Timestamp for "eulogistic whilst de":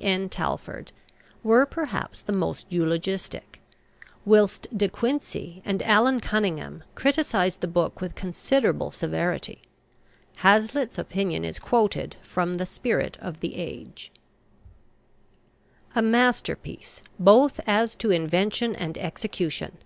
2.70-4.88